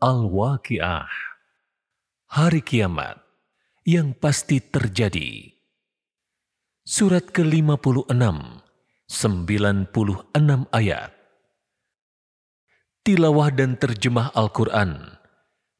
[0.00, 1.12] Al-Waqi'ah.
[2.32, 3.20] Hari kiamat
[3.84, 5.52] yang pasti terjadi.
[6.88, 9.92] Surat ke-56, 96
[10.72, 11.12] ayat.
[13.04, 15.20] Tilawah dan terjemah Al-Quran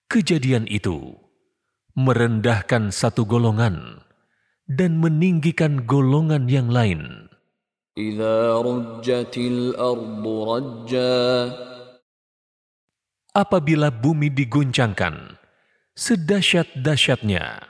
[0.10, 0.98] Kejadian itu
[1.94, 4.02] merendahkan satu golongan
[4.66, 7.30] dan meninggikan golongan yang lain.
[13.38, 15.38] Apabila bumi diguncangkan,
[15.94, 17.70] sedahsyat-dahsyatnya.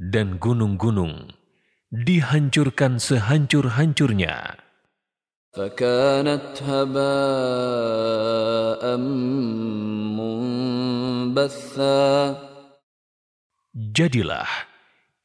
[0.00, 1.35] Dan gunung-gunung
[1.95, 4.55] dihancurkan sehancur-hancurnya,
[5.51, 7.03] فكانت هباء
[11.35, 11.99] منبثا
[13.75, 14.47] jadilah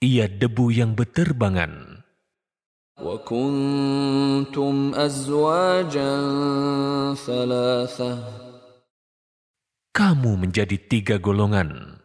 [0.02, 2.02] ia debu yang beterbangan.
[2.96, 6.12] وكنتم أزواجا
[7.14, 8.12] ثلاثة
[9.96, 11.96] Kamu menjadi tiga golongan.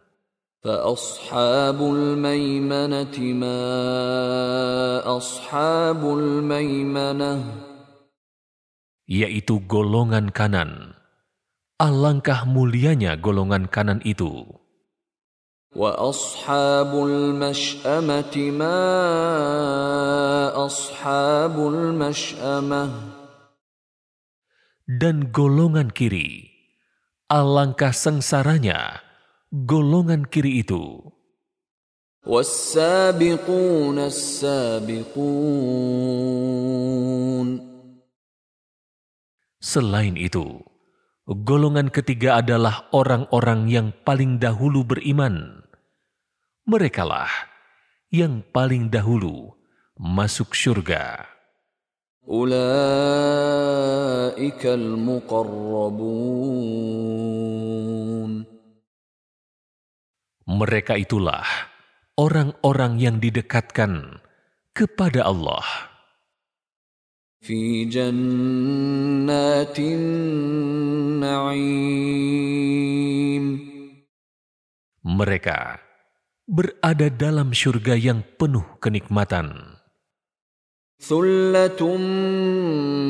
[0.66, 3.61] فأصحاب الميمنة ما
[5.17, 7.34] أصحاب الميمنة
[9.11, 10.95] yaitu golongan kanan.
[11.81, 14.62] Alangkah mulianya golongan kanan itu.
[15.72, 18.79] وأصحاب المشأمة ما
[20.52, 22.84] أصحاب المشأمة
[24.91, 26.52] Dan golongan kiri.
[27.31, 29.00] Alangkah sengsaranya
[29.52, 31.02] golongan kiri itu.
[32.22, 35.52] والسابقون السابقون
[39.62, 40.66] Selain itu,
[41.25, 45.62] golongan ketiga adalah orang-orang yang paling dahulu beriman.
[46.66, 47.29] Merekalah
[48.09, 49.53] yang paling dahulu
[49.97, 51.29] masuk surga.
[52.22, 52.62] أولئك
[54.66, 56.22] المقربون
[60.46, 61.46] Mereka itulah
[62.18, 64.19] orang-orang yang didekatkan
[64.75, 65.91] kepada Allah.
[67.41, 71.31] في جنات النعيم
[75.02, 75.81] Mereka
[76.46, 79.74] berada dalam surga yang penuh kenikmatan.
[81.02, 81.81] ثلة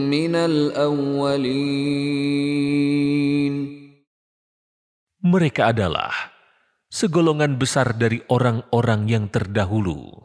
[0.08, 1.52] من الأولين
[5.22, 6.32] Mereka adalah
[6.97, 10.17] segolongan besar dari orang-orang yang terdahulu.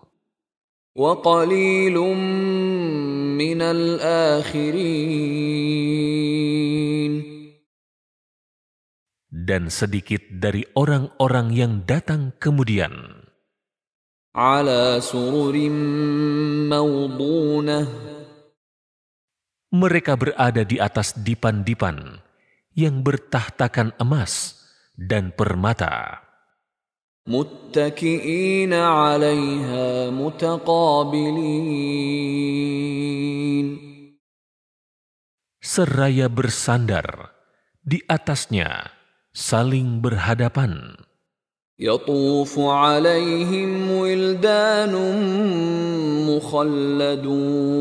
[9.31, 13.19] Dan sedikit dari orang-orang yang datang kemudian.
[19.71, 22.15] Mereka berada di atas dipan-dipan
[22.79, 24.55] yang bertahtakan emas
[24.95, 26.30] dan permata.
[27.26, 31.86] متكئين عليها متقابلين
[35.76, 37.34] seraya bersandar
[37.84, 38.94] di atasnya,
[39.34, 40.96] saling berhadapan.
[41.76, 44.94] يطوف عليهم ولدان
[46.24, 47.76] مخلدون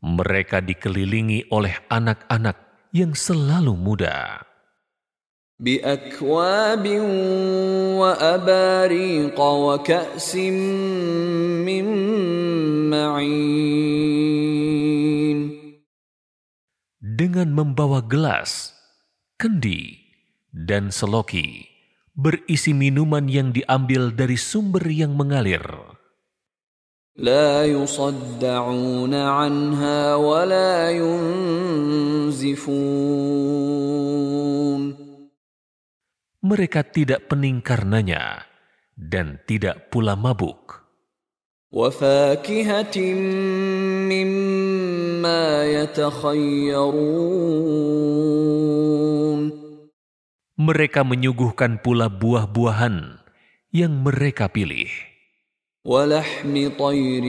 [0.00, 4.42] Mereka dikelilingi oleh anak-anak yang selalu muda,
[5.60, 6.84] بأكواب
[8.00, 10.36] وأباريق وكأس
[11.68, 11.84] من
[12.88, 14.00] معين
[17.20, 18.72] dengan membawa gelas,
[19.36, 20.00] kendi,
[20.56, 21.68] dan seloki
[22.16, 25.60] berisi minuman yang diambil dari sumber yang mengalir.
[27.20, 32.40] لا يصدعون عنها ولا ينزفون
[36.44, 38.48] Mereka tidak pening karenanya
[38.96, 40.80] dan tidak pula mabuk.
[41.70, 42.98] وفاكهة
[44.10, 47.00] مما يتخيرون
[50.60, 53.22] Mereka menyuguhkan pula buah-buahan
[53.72, 54.90] yang mereka pilih.
[55.84, 57.24] ولحم طير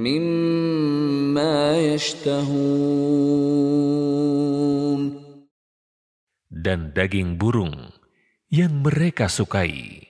[0.00, 3.34] مما يشتهون
[6.59, 7.95] dan daging burung
[8.51, 10.03] yang mereka sukai.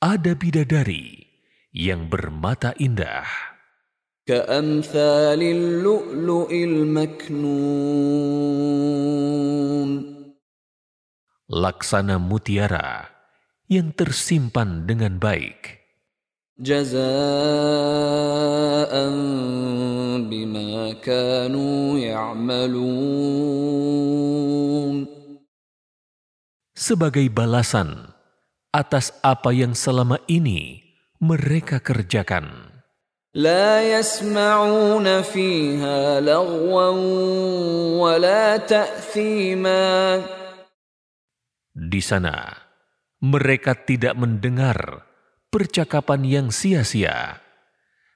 [0.00, 1.28] Ada bidadari
[1.76, 3.28] yang bermata indah.
[11.46, 13.06] Laksana mutiara
[13.70, 15.75] yang tersimpan dengan baik.
[16.61, 17.01] جزاء
[20.29, 23.01] بما كانوا يعملون
[26.77, 28.13] sebagai balasan
[28.73, 30.85] atas apa yang selama ini
[31.17, 32.69] mereka kerjakan.
[33.31, 36.91] لا يسمعون فيها لغوا
[37.95, 40.19] ولا تأثيما
[41.71, 42.51] Di sana,
[43.23, 45.07] mereka tidak mendengar
[45.51, 47.43] percakapan yang sia-sia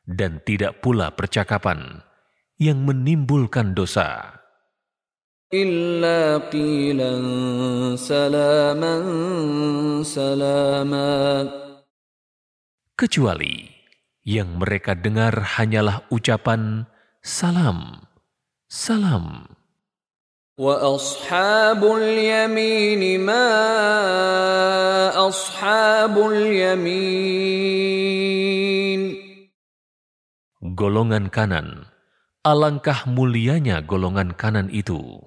[0.06, 2.06] dan tidak pula percakapan
[2.62, 4.42] yang menimbulkan dosa.
[5.54, 7.14] إلا قيلا
[7.96, 8.96] سلاما
[10.02, 11.14] سلاما
[12.96, 13.68] Kecuali
[14.24, 16.88] yang mereka dengar hanyalah ucapan
[17.20, 18.08] salam,
[18.72, 19.52] salam.
[20.60, 23.48] وأصحاب اليمين ما
[25.28, 27.86] أصحاب اليمين
[30.76, 31.88] Golongan kanan,
[32.44, 35.24] alangkah mulianya golongan kanan itu.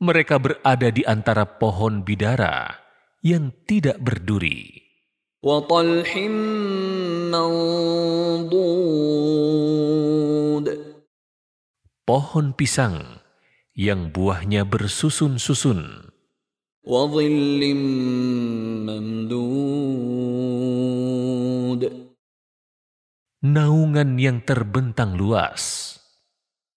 [0.00, 2.72] Mereka berada di antara pohon bidara
[3.20, 4.80] yang tidak berduri.
[5.40, 6.12] وطلح
[7.32, 8.90] منضود
[12.10, 13.22] pohon pisang
[13.78, 16.10] yang buahnya bersusun-susun,
[16.82, 17.62] وظل
[18.88, 19.70] ممدود
[23.40, 25.96] naungan yang terbentang luas,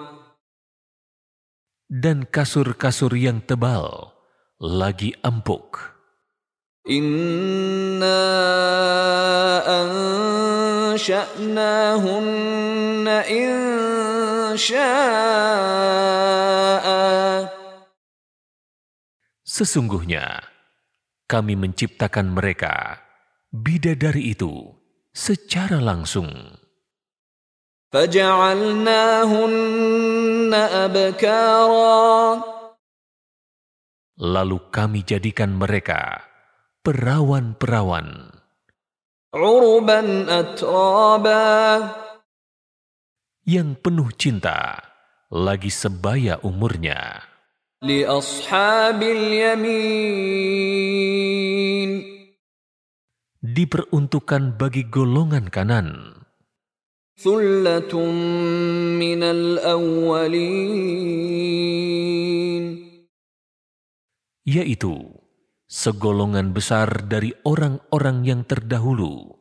[1.91, 4.15] dan kasur-kasur yang tebal
[4.63, 5.91] lagi empuk.
[6.87, 8.23] Inna
[10.95, 14.71] ansha'nahunna insha'a.
[19.43, 20.47] Sesungguhnya
[21.27, 23.03] kami menciptakan mereka
[23.51, 24.79] bidadari itu
[25.11, 26.55] secara langsung.
[34.15, 36.23] Lalu kami jadikan mereka
[36.87, 38.31] perawan-perawan.
[43.43, 44.79] Yang penuh cinta,
[45.27, 47.27] lagi sebaya umurnya.
[53.43, 56.20] Diperuntukkan bagi golongan kanan.
[64.41, 65.21] Yaitu
[65.69, 69.37] segolongan besar dari orang-orang yang terdahulu.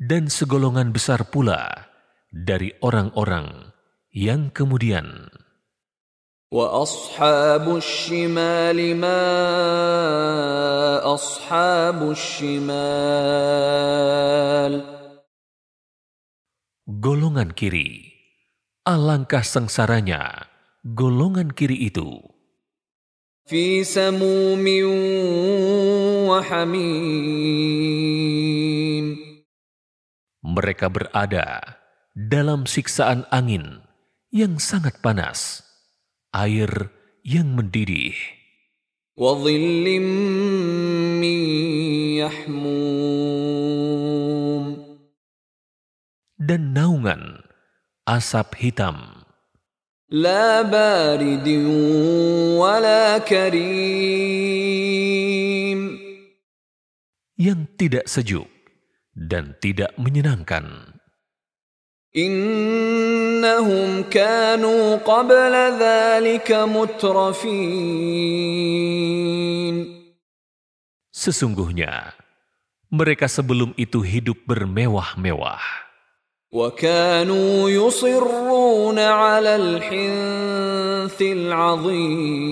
[0.00, 1.92] Dan segolongan besar pula
[2.32, 3.68] dari orang-orang
[4.16, 5.43] yang kemudian.
[6.53, 9.21] وأصحاب الشمال ما
[11.05, 12.89] أصحاب الشمال
[16.89, 18.17] Golongan kiri,
[18.81, 20.49] alangkah sengsaranya
[20.81, 22.17] golongan kiri itu
[23.45, 24.65] في سموم
[26.29, 27.79] وحميم
[30.39, 31.61] Mereka berada
[32.17, 33.85] dalam siksaan angin
[34.33, 35.61] yang sangat panas,
[36.33, 36.91] air
[37.23, 38.15] yang mendidih,
[39.19, 39.99] وظل
[41.19, 41.39] من
[42.23, 43.59] يحموم
[46.39, 47.43] dan naungan
[48.07, 49.19] asap hitam
[50.09, 51.47] لا بارد
[52.57, 54.49] ولا كريم
[57.39, 58.51] yang tidak sejuk
[59.15, 60.92] dan tidak menyenangkan.
[62.15, 67.59] إنهم كانوا قبل ذلك مترفين
[71.19, 72.15] Sesungguhnya,
[72.87, 75.89] mereka sebelum itu hidup bermewah-mewah.
[76.49, 82.49] وكانوا يصرون على الحنث العظيم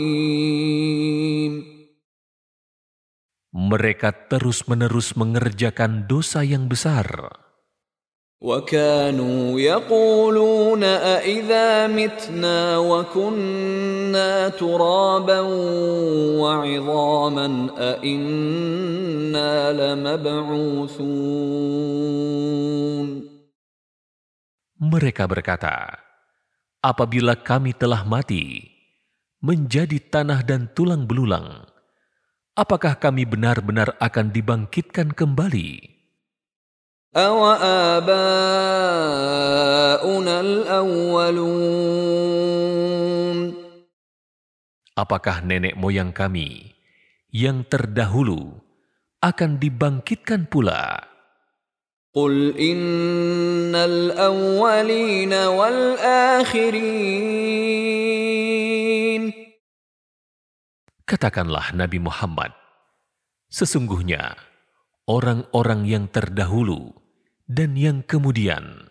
[3.57, 7.09] Mereka terus-menerus mengerjakan dosa yang besar.
[8.41, 15.39] وكانوا يقولون أإذا متنا وكنا ترابا
[16.37, 17.47] وعظاما
[17.77, 21.07] أإنا لمبعوثون
[24.77, 25.97] Mereka berkata,
[26.85, 28.61] "Apabila kami telah mati,
[29.41, 31.65] menjadi tanah dan tulang belulang,
[32.53, 35.90] apakah kami benar-benar akan dibangkitkan kembali?"
[37.17, 38.05] أوآباؤنا
[40.39, 41.87] الأولون
[44.97, 46.73] Apakah nenek moyang kami
[47.29, 48.49] yang terdahulu
[49.21, 51.05] akan dibangkitkan pula?
[52.17, 56.97] قل إن الأولين والآخرين
[61.07, 62.51] Katakanlah Nabi Muhammad,
[63.47, 64.35] sesungguhnya
[65.07, 66.91] orang-orang yang terdahulu
[67.51, 68.87] dan yang kemudian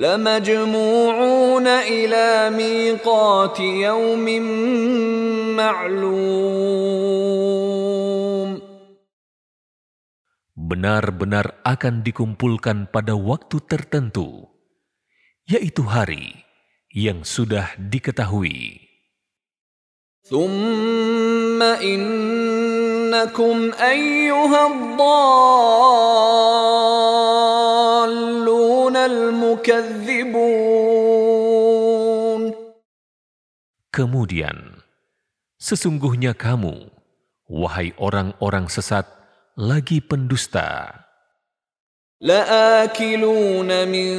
[0.00, 4.26] لمجموعون إلى ميقات يوم
[5.58, 6.90] معلوم
[10.70, 14.46] benar-benar akan dikumpulkan pada waktu tertentu,
[15.50, 16.46] yaitu hari
[16.94, 18.86] yang sudah diketahui.
[20.30, 21.58] ثم
[23.14, 25.06] إنكم أيها الضالون
[28.96, 30.50] المكذبون
[33.90, 34.86] Kemudian,
[35.58, 36.94] sesungguhnya kamu,
[37.50, 39.02] wahai orang-orang sesat,
[39.58, 40.94] lagi pendusta.
[42.20, 44.10] لآكلون من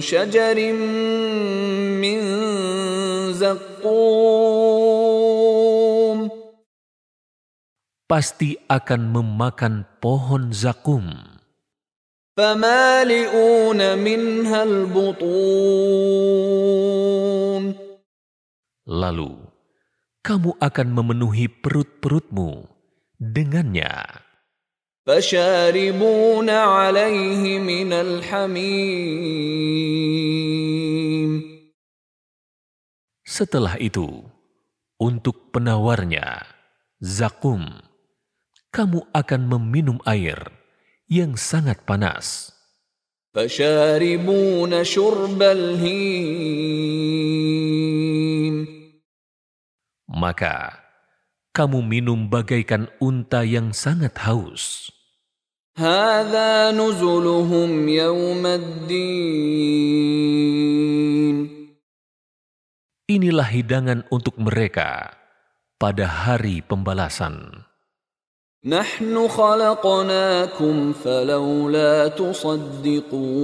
[0.00, 0.72] شجر
[2.02, 2.20] من
[3.32, 5.33] زقوم
[8.05, 11.09] pasti akan memakan pohon zakum.
[18.85, 19.33] Lalu,
[20.21, 22.69] kamu akan memenuhi perut-perutmu
[23.17, 23.93] dengannya.
[33.25, 34.07] Setelah itu,
[35.01, 36.45] untuk penawarnya,
[37.01, 37.94] zakum
[38.74, 40.38] kamu akan meminum air
[41.10, 42.54] yang sangat panas.
[43.30, 46.90] فشاربون شرب الهيم
[50.10, 50.74] Maka,
[51.54, 54.90] kamu minum bagaikan unta yang sangat haus.
[55.78, 60.10] هذا نزلهم يوم الدين
[63.10, 65.18] Inilah hidangan untuk mereka
[65.82, 67.63] pada hari pembalasan.
[68.64, 73.40] نحن خلقناكم فلولا تصدقون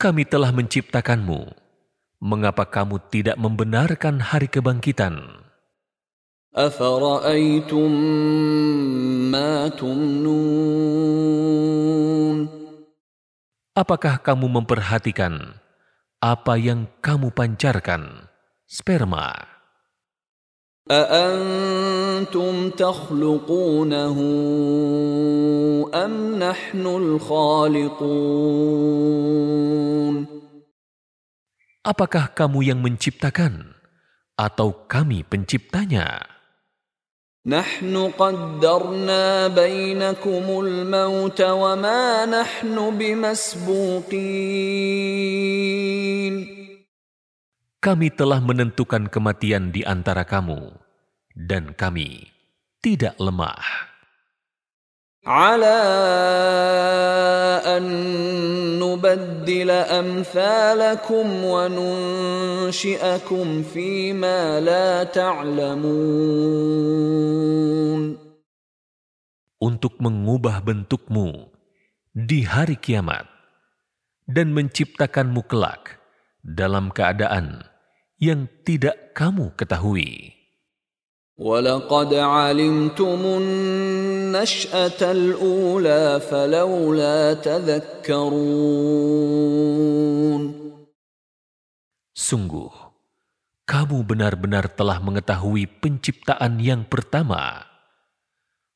[0.00, 1.52] Kami telah menciptakanmu.
[2.24, 5.42] Mengapa kamu tidak membenarkan hari kebangkitan?
[6.50, 7.90] أفرأيتم
[9.30, 11.30] ما تمنون
[13.70, 15.54] Apakah kamu memperhatikan
[16.18, 18.26] apa yang kamu pancarkan?
[18.66, 19.53] Sperma.
[20.90, 24.16] أأنتم تخلقونه
[25.94, 28.10] أم نحن الخالقون
[31.80, 33.72] Apakah kamu yang menciptakan
[34.36, 36.28] atau kami penciptanya?
[37.46, 44.20] نحن قدرنا بينكم الموت وما نحن بمسبوقين
[47.84, 50.72] Kami telah menentukan kematian di antara kamu
[51.32, 52.28] dan kami
[52.84, 53.90] tidak lemah.
[55.20, 55.80] على
[57.60, 57.84] أن
[58.80, 62.96] نبدل أمثالكم وننشئكم
[63.62, 66.40] فيما لا تعلمون
[69.60, 71.52] untuk mengubah bentukmu
[72.16, 73.28] di hari kiamat
[74.24, 76.00] dan menciptakanmu kelak
[76.40, 77.68] dalam keadaan
[78.20, 80.40] yang tidak kamu ketahui.
[81.40, 88.60] ولقد علمتم النشأة الأولى فلولا تذكرون
[92.20, 92.68] Sungguh,
[93.64, 97.64] kamu benar-benar telah mengetahui penciptaan yang pertama.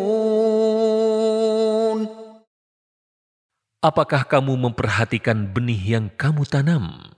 [3.78, 7.14] Apakah kamu memperhatikan benih yang kamu tanam?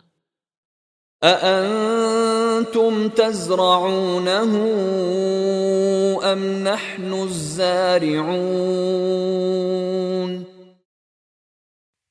[1.23, 4.51] أأنتم تزرعونه
[6.23, 8.69] أم نحن الزارعون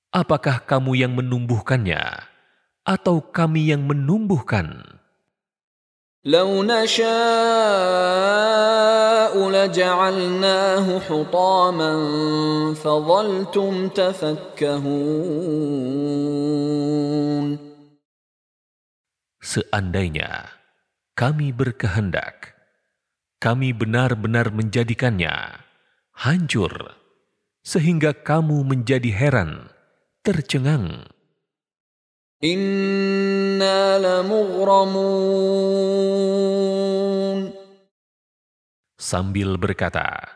[0.08, 2.00] Apakah kamu yang menumbuhkannya,
[2.85, 4.91] atau kami yang menumbuhkan?
[6.28, 7.08] لو نشاء
[9.50, 11.92] لجعلناه حطاما
[12.75, 15.28] فظلتم تفكهون
[19.49, 20.52] Seandainya
[21.16, 22.52] kami berkehendak,
[23.40, 25.64] kami benar-benar menjadikannya
[26.12, 26.92] hancur,
[27.64, 29.73] sehingga kamu menjadi heran,
[30.20, 31.08] tercengang.
[32.43, 35.00] Inna lamughramun.
[39.00, 40.27] Sambil berkata,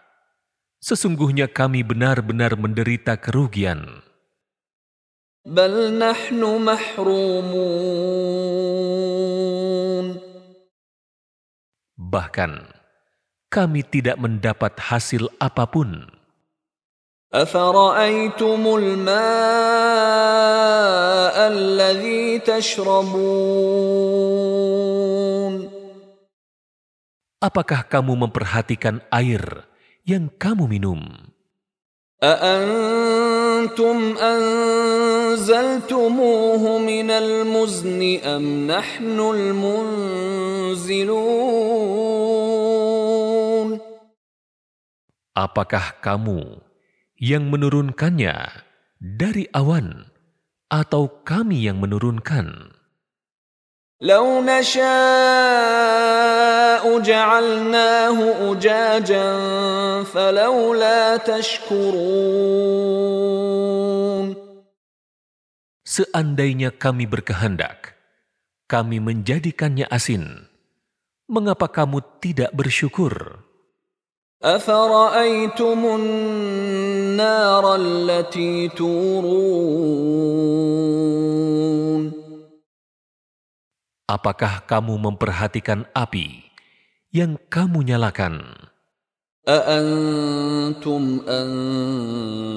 [0.80, 4.08] Sesungguhnya kami benar-benar menderita kerugian.
[5.44, 5.92] Bal
[6.64, 6.96] mahrumun.
[12.00, 12.72] Bahkan,
[13.52, 16.17] kami tidak mendapat hasil apa pun.
[17.34, 19.08] أفرأيتم الماء
[21.52, 24.08] الذي تشربون
[27.38, 29.70] Apakah kamu memperhatikan air
[30.08, 31.04] yang kamu minum?
[32.18, 35.38] أأنتم أنزلتموه
[36.82, 40.08] من المزن أم نحن المنزلون
[45.38, 46.58] Apakah kamu
[47.19, 48.35] yang menurunkannya
[48.99, 50.11] dari awan
[50.73, 52.73] atau kami yang menurunkan?
[54.03, 54.83] لو نشاء
[56.83, 58.19] جعلناه
[58.51, 59.29] أجاجا
[60.03, 62.43] فلولا تشكرون
[65.93, 67.93] Seandainya kami berkehendak,
[68.65, 70.49] kami menjadikannya asin.
[71.29, 73.45] Mengapa kamu tidak bersyukur?
[74.43, 80.43] أفرأيتم النار التي تورون
[84.13, 86.45] Apakah kamu memperhatikan api
[87.17, 88.43] yang kamu nyalakan?
[89.49, 91.03] أأنتم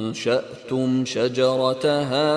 [0.06, 2.30] أنشأتم شجرتها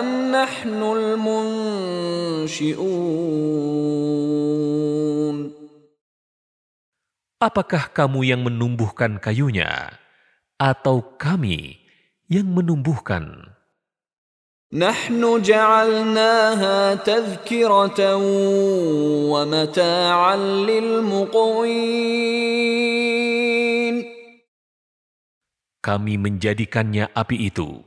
[0.00, 2.76] أم نحن المنشئون
[7.40, 9.92] Apakah kamu yang menumbuhkan kayunya,
[10.56, 11.76] atau kami
[12.32, 13.56] yang menumbuhkan?
[14.74, 18.00] نحن جعلناها تذكرة
[19.30, 22.16] ومتاعا للمقوين
[25.86, 27.78] Kami menjadikannya api itu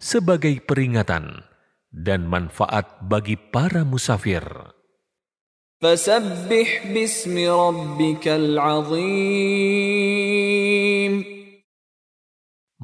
[0.00, 1.44] sebagai peringatan
[1.92, 4.40] dan manfaat bagi para musafir.
[5.84, 9.74] فسبح باسم ربك العظيم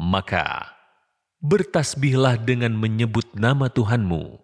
[0.00, 0.72] Maka
[1.44, 4.40] bertasbihlah dengan menyebut nama Tuhanmu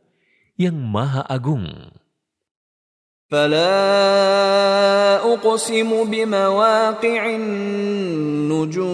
[0.61, 1.67] yang Maha Agung.
[3.27, 8.87] فلا أقسم بمواقع النجوم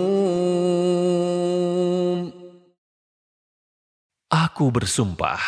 [4.32, 5.44] Aku bersumpah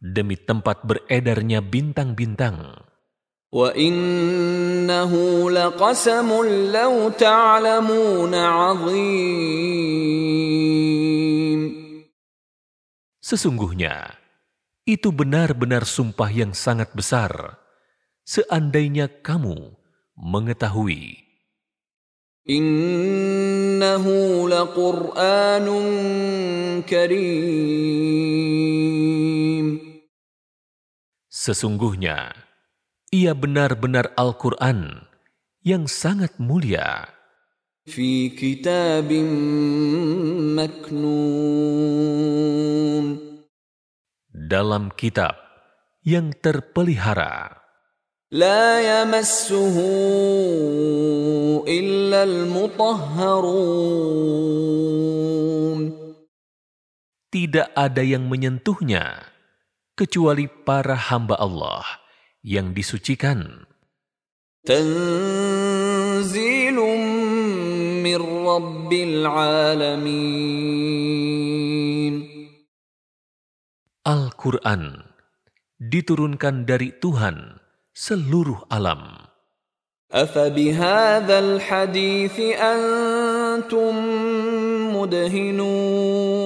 [0.00, 2.80] demi tempat beredarnya bintang-bintang.
[3.52, 5.12] وإنه
[5.50, 6.28] لقسم
[6.72, 9.96] لو تعلمون عظيم
[13.26, 14.14] Sesungguhnya,
[14.86, 17.58] itu benar-benar sumpah yang sangat besar,
[18.22, 19.74] seandainya kamu
[20.14, 21.26] mengetahui.
[22.46, 24.06] إنه
[24.48, 25.66] لقرآن
[26.86, 28.06] كريم
[31.26, 32.30] Sesungguhnya,
[33.14, 35.06] ia benar-benar Al-Quran
[35.62, 37.16] yang sangat mulia
[37.86, 39.12] في كتاب
[40.58, 41.86] مكنون
[44.46, 45.34] dalam kitab
[46.02, 47.62] yang terpelihara.
[48.34, 49.76] لا يمسه
[51.62, 53.86] إلا المطهرون
[57.26, 59.30] Tidak ada yang menyentuhnya
[59.94, 61.99] kecuali para hamba Allah
[62.42, 63.64] yang disucikan.
[64.66, 66.74] تنزيل
[68.02, 70.66] من رب العالمين
[74.06, 75.02] Al-Quran
[75.82, 77.58] diturunkan dari Tuhan
[77.90, 79.26] seluruh alam.
[80.06, 83.94] أفبهذا الحديث أنتم
[84.94, 86.39] مدهنون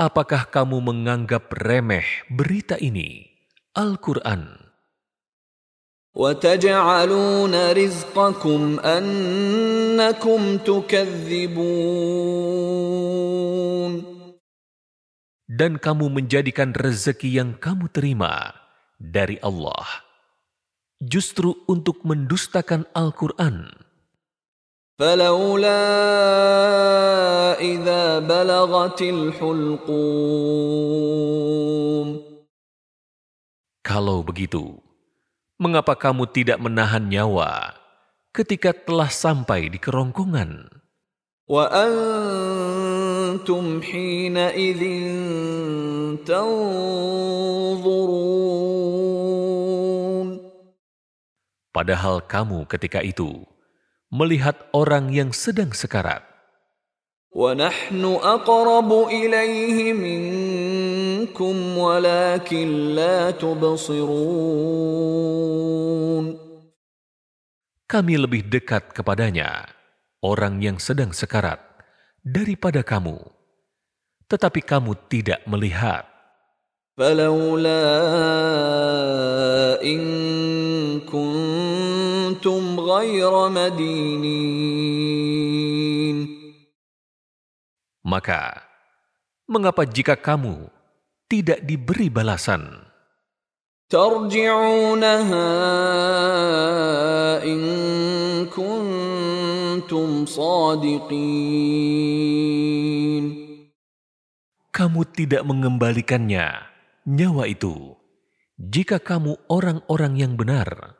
[0.00, 3.28] Apakah kamu menganggap remeh berita ini,
[3.76, 4.70] Al-Quran,
[6.14, 11.70] وتجعلون رزقكم أنكم تكذبون
[15.50, 18.54] dan kamu menjadikan rezeki yang kamu terima
[18.98, 19.86] dari Allah
[20.98, 23.83] justru untuk mendustakan Al-Quran?
[25.00, 25.82] فلولا
[27.56, 29.80] إذا بلغت الحلقوم
[33.80, 34.78] Kalau begitu,
[35.58, 37.74] mengapa kamu tidak menahan nyawa
[38.30, 40.80] ketika telah sampai di kerongkongan?
[41.50, 42.62] وأنتم
[43.82, 44.82] حينئذ
[46.22, 47.50] تنظرون
[51.70, 53.46] Padahal kamu ketika itu
[54.14, 56.26] melihat orang yang sedang sekarat,
[57.30, 64.80] ونحن أقرب إليه منكم ولكن لا تبصرون
[67.90, 69.66] kami lebih dekat kepadanya,
[70.22, 71.58] orang yang sedang sekarat,
[72.22, 73.18] daripada kamu.
[74.30, 76.06] Tetapi kamu tidak melihat.
[77.00, 77.86] فلولا
[79.80, 80.02] إن
[81.08, 84.60] كنتم غير مدينين
[88.00, 88.64] Maka,
[89.46, 90.66] mengapa jika kamu
[91.30, 92.90] tidak diberi balasan?
[93.90, 95.50] ترجعونها
[97.42, 97.60] إن
[98.46, 101.80] كنتم صادقين
[104.70, 106.56] Kamu tidak mengembalikannya,
[107.04, 107.98] nyawa itu,
[108.56, 110.93] jika kamu orang-orang yang benar.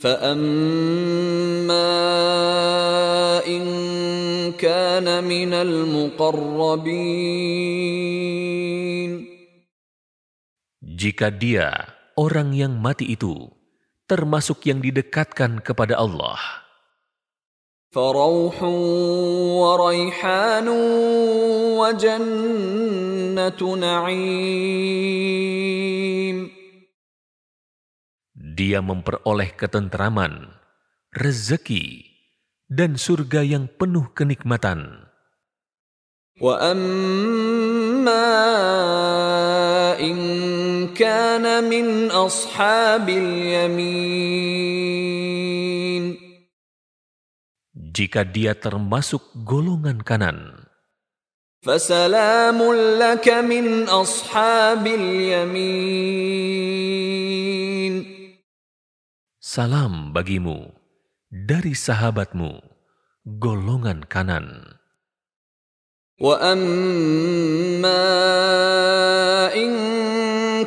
[0.00, 1.88] فأما
[3.48, 3.64] إن
[4.60, 7.16] كان من المقربين
[10.96, 13.52] Jika dia, orang yang mati itu,
[14.08, 16.40] termasuk yang didekatkan kepada Allah,
[17.96, 18.62] فروح
[19.62, 20.68] وريحان
[21.80, 25.16] وجنة نعيم
[28.50, 30.50] dia memperoleh ketentraman,
[31.14, 32.08] rezeki,
[32.66, 35.06] dan surga yang penuh kenikmatan.
[36.36, 38.28] وأما
[39.96, 40.18] إن
[40.92, 44.66] كان من أصحاب اليمين
[47.96, 50.68] Jika dia termasuk golongan kanan,
[51.64, 52.60] فسلام
[53.00, 55.46] لك من أصحاب اليمين
[59.40, 60.72] salam bagimu
[61.30, 62.62] dari sahabatmu,
[63.24, 64.76] golongan kanan.
[66.16, 66.72] واما
[69.52, 69.72] ان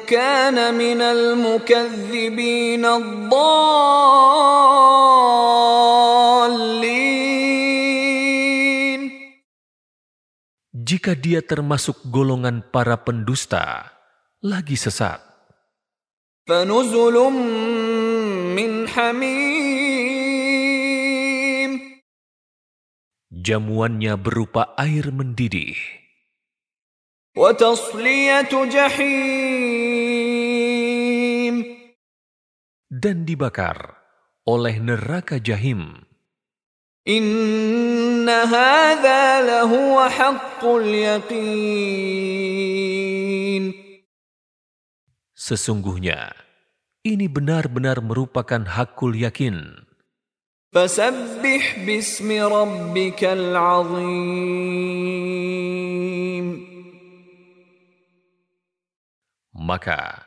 [0.06, 3.50] كان من المكذبين الضالين
[10.90, 13.94] Jika dia termasuk golongan para pendusta,
[14.42, 15.22] lagi sesat,
[16.50, 17.16] فنزل
[18.55, 19.35] min hamim.
[23.35, 25.75] Jamuannya berupa air mendidih.
[28.71, 30.15] jahim.
[32.95, 33.99] Dan dibakar
[34.47, 36.07] oleh neraka jahim.
[37.05, 41.35] Inna hadha lahuwa haqqul yaqin.
[45.37, 46.44] Sesungguhnya,
[47.05, 49.85] ini benar-benar merupakan hakul yakin.
[50.73, 54.65] Fasabbih bismi rabbikal azim.
[59.53, 60.25] Maka,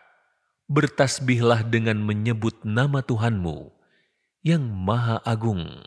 [0.70, 3.74] bertasbihlah dengan menyebut nama Tuhanmu
[4.46, 5.82] yang Maha Agung.